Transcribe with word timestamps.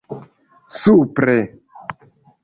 supre 0.79 1.35